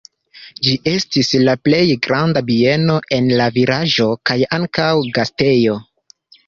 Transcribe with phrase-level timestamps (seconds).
[0.67, 5.83] Ĝi estis la plej granda bieno en la vilaĝo kaj ankaŭ gastejo.